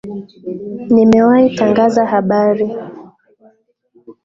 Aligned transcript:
Nimewahi 0.93 1.47
tangaza 1.57 2.01
habari 2.13 2.67